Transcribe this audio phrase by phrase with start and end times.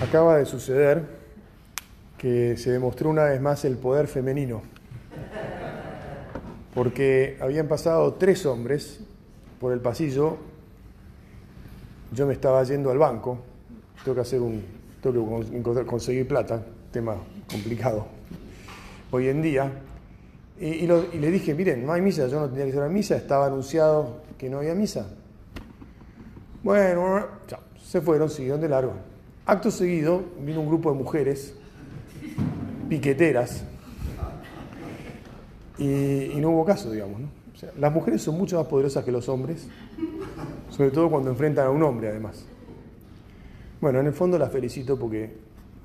[0.00, 1.06] Acaba de suceder
[2.18, 4.62] que se demostró una vez más el poder femenino,
[6.74, 9.00] porque habían pasado tres hombres
[9.58, 10.36] por el pasillo,
[12.12, 13.38] yo me estaba yendo al banco,
[14.04, 14.62] tengo que hacer un,
[15.00, 17.16] tengo que conseguir plata, tema
[17.50, 18.06] complicado.
[19.10, 19.72] Hoy en día,
[20.60, 23.46] y, le dije, miren, no hay misa, yo no tenía que ir a misa, estaba
[23.46, 25.06] anunciado que no había misa.
[26.62, 27.26] Bueno,
[27.82, 29.15] se fueron, siguieron de largo.
[29.46, 31.54] Acto seguido vino un grupo de mujeres
[32.88, 33.62] piqueteras
[35.78, 37.20] y, no hubo caso, digamos.
[37.78, 39.68] las mujeres son mucho más poderosas que los hombres,
[40.70, 42.44] sobre todo cuando enfrentan a un hombre, además.
[43.80, 45.34] Bueno, en el fondo las felicito porque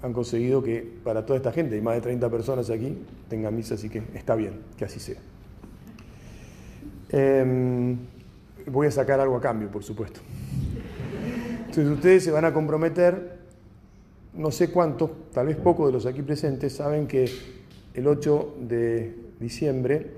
[0.01, 2.97] han conseguido que para toda esta gente, hay más de 30 personas aquí,
[3.29, 5.19] tengan misa, así que está bien que así sea.
[7.09, 7.95] Em,
[8.65, 10.19] voy a sacar algo a cambio, por supuesto.
[11.59, 13.40] Entonces ustedes se van a comprometer
[14.33, 17.29] no sé cuántos, tal vez pocos de los aquí presentes, saben que
[17.93, 20.11] el 8 de diciembre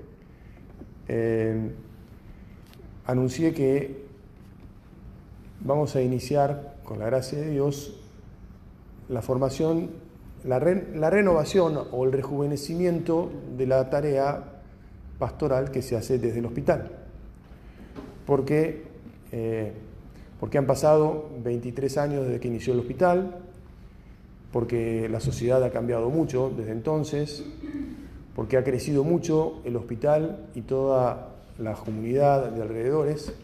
[1.08, 1.70] eh,
[3.06, 4.04] anuncié que
[5.60, 7.98] vamos a iniciar, con la gracia de Dios,
[9.08, 9.90] la formación,
[10.44, 14.62] la, renovación o el rejuvenecimiento de la tarea
[15.18, 16.90] pastoral que se hace desde el hospital.
[18.26, 18.84] Porque,
[19.32, 19.72] eh,
[20.38, 23.38] porque han pasado 23 años desde que inició el hospital,
[24.54, 27.42] porque la sociedad ha cambiado mucho desde entonces,
[28.36, 33.34] porque ha crecido mucho el hospital y toda la comunidad de alrededores,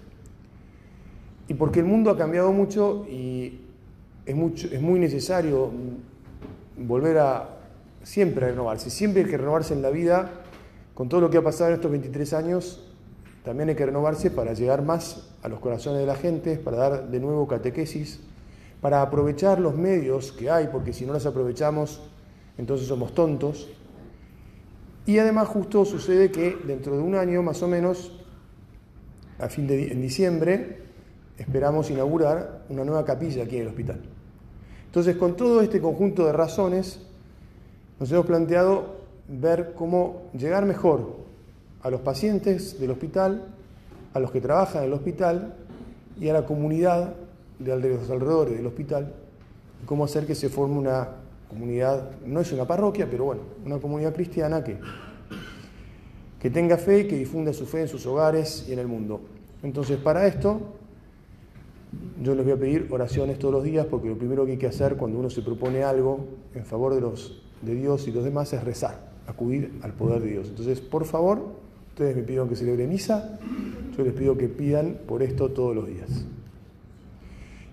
[1.48, 3.58] y porque el mundo ha cambiado mucho y
[4.24, 5.72] es, mucho, es muy necesario
[6.78, 7.56] volver a
[8.04, 10.30] siempre a renovarse, siempre hay que renovarse en la vida,
[10.94, 12.88] con todo lo que ha pasado en estos 23 años,
[13.44, 17.08] también hay que renovarse para llegar más a los corazones de la gente, para dar
[17.10, 18.20] de nuevo catequesis,
[18.80, 22.00] para aprovechar los medios que hay, porque si no los aprovechamos,
[22.56, 23.68] entonces somos tontos.
[25.06, 28.12] Y además justo sucede que dentro de un año más o menos,
[29.38, 30.82] a fin de en diciembre,
[31.36, 34.00] esperamos inaugurar una nueva capilla aquí en el hospital.
[34.86, 37.00] Entonces, con todo este conjunto de razones,
[37.98, 41.16] nos hemos planteado ver cómo llegar mejor
[41.82, 43.44] a los pacientes del hospital,
[44.12, 45.54] a los que trabajan en el hospital
[46.18, 47.14] y a la comunidad
[47.60, 49.14] de los alrededores del hospital,
[49.86, 51.08] cómo hacer que se forme una
[51.48, 54.78] comunidad, no es una parroquia, pero bueno, una comunidad cristiana que,
[56.38, 59.20] que tenga fe y que difunda su fe en sus hogares y en el mundo.
[59.62, 60.60] Entonces, para esto,
[62.22, 64.68] yo les voy a pedir oraciones todos los días, porque lo primero que hay que
[64.68, 68.52] hacer cuando uno se propone algo en favor de, los, de Dios y los demás
[68.52, 70.48] es rezar, acudir al poder de Dios.
[70.48, 71.42] Entonces, por favor,
[71.88, 73.38] ustedes me piden que celebre misa,
[73.96, 76.24] yo les pido que pidan por esto todos los días.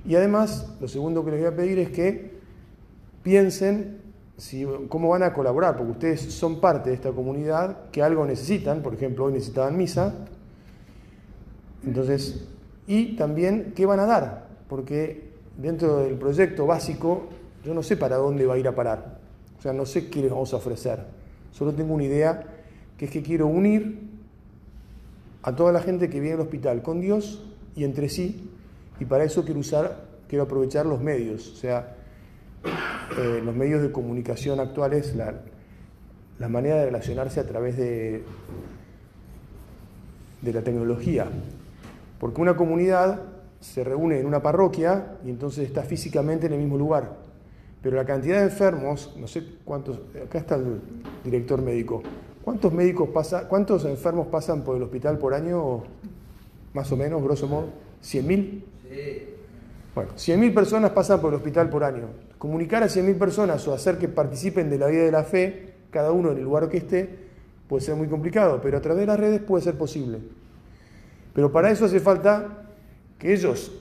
[0.05, 2.37] Y además, lo segundo que les voy a pedir es que
[3.23, 3.97] piensen
[4.89, 8.93] cómo van a colaborar, porque ustedes son parte de esta comunidad que algo necesitan, por
[8.93, 10.13] ejemplo, hoy necesitaban misa,
[11.83, 12.47] entonces,
[12.85, 17.29] y también qué van a dar, porque dentro del proyecto básico
[17.65, 19.19] yo no sé para dónde va a ir a parar,
[19.57, 21.03] o sea, no sé qué les vamos a ofrecer,
[21.51, 22.43] solo tengo una idea,
[22.97, 24.07] que es que quiero unir
[25.41, 27.43] a toda la gente que viene al hospital con Dios
[27.75, 28.49] y entre sí
[28.99, 31.95] y para eso quiero usar, quiero aprovechar los medios, o sea,
[33.17, 35.33] eh, los medios de comunicación actuales, la,
[36.39, 38.23] la, manera de relacionarse a través de,
[40.41, 41.27] de la tecnología.
[42.19, 43.21] Porque una comunidad
[43.59, 47.17] se reúne en una parroquia y entonces está físicamente en el mismo lugar.
[47.81, 50.81] Pero la cantidad de enfermos, no sé cuántos, acá está el
[51.23, 52.01] director médico,
[52.43, 55.83] ¿cuántos médicos pasa, cuántos enfermos pasan por el hospital por año?
[56.73, 57.69] Más o menos, grosso modo,
[58.03, 58.63] ¿100.000?
[59.95, 62.09] Bueno, 100.000 personas pasan por el hospital por año.
[62.37, 66.11] Comunicar a 100.000 personas o hacer que participen de la vida de la fe, cada
[66.11, 67.09] uno en el lugar que esté,
[67.67, 70.19] puede ser muy complicado, pero a través de las redes puede ser posible.
[71.33, 72.63] Pero para eso hace falta
[73.17, 73.71] que ellos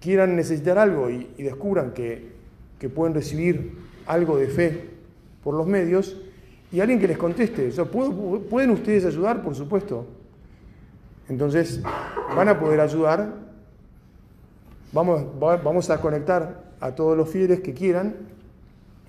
[0.00, 2.34] quieran necesitar algo y, descubran que,
[2.94, 4.90] pueden recibir algo de fe
[5.42, 6.20] por los medios
[6.70, 7.70] y alguien que les conteste.
[7.70, 9.42] ¿Pueden ustedes ayudar?
[9.42, 10.06] Por supuesto.
[11.30, 11.82] Entonces,
[12.36, 13.32] van a poder ayudar
[14.94, 18.14] Vamos, a conectar a todos los fieles que quieran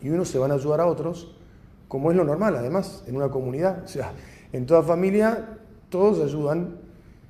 [0.01, 1.35] y unos se van a ayudar a otros,
[1.87, 3.83] como es lo normal, además, en una comunidad.
[3.85, 4.11] O sea,
[4.51, 5.59] en toda familia
[5.89, 6.77] todos ayudan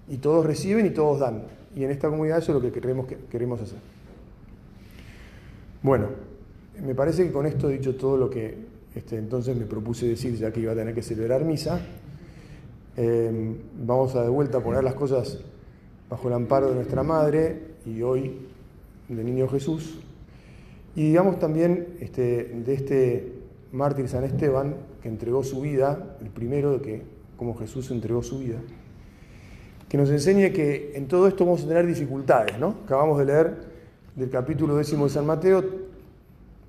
[0.07, 1.43] y todos reciben y todos dan.
[1.75, 3.79] Y en esta comunidad eso es lo que queremos, queremos hacer.
[5.83, 6.07] Bueno,
[6.81, 8.57] me parece que con esto he dicho todo lo que
[8.95, 11.81] este, entonces me propuse decir, ya que iba a tener que celebrar misa.
[12.95, 15.39] Eh, vamos a de vuelta a poner las cosas
[16.09, 18.39] bajo el amparo de nuestra madre y hoy
[19.07, 19.99] de Niño Jesús.
[20.95, 23.33] Y digamos también este, de este
[23.71, 27.01] mártir San Esteban, que entregó su vida, el primero de que,
[27.37, 28.59] como Jesús entregó su vida,
[29.89, 32.75] que nos enseñe que en todo esto vamos a tener dificultades, ¿no?
[32.85, 33.75] Acabamos de leer
[34.15, 35.63] del capítulo décimo de San Mateo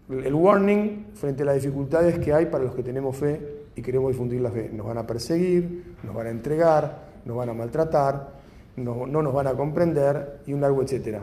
[0.08, 4.12] el warning frente a las dificultades que hay para los que tenemos fe y queremos
[4.12, 4.70] difundir la fe.
[4.72, 8.36] Nos van a perseguir, nos van a entregar, nos van a maltratar,
[8.76, 11.22] no, no nos van a comprender y un largo etcétera.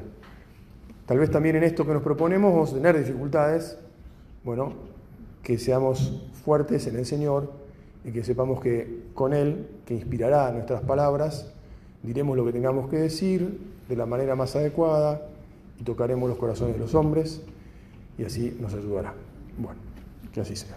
[1.05, 3.77] Tal vez también en esto que nos proponemos vamos a tener dificultades,
[4.43, 4.73] bueno,
[5.43, 7.51] que seamos fuertes en el Señor
[8.05, 11.51] y que sepamos que con Él, que inspirará nuestras palabras,
[12.01, 15.21] diremos lo que tengamos que decir de la manera más adecuada
[15.79, 17.41] y tocaremos los corazones de los hombres
[18.17, 19.13] y así nos ayudará.
[19.57, 19.79] Bueno,
[20.33, 20.75] que así sea.